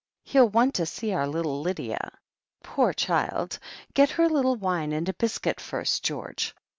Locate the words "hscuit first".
5.13-6.03